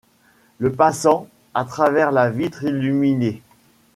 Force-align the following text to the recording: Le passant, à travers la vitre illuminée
Le 0.57 0.71
passant, 0.71 1.27
à 1.53 1.63
travers 1.63 2.11
la 2.11 2.31
vitre 2.31 2.63
illuminée 2.63 3.43